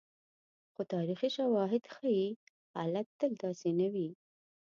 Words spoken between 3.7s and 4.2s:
نه وي.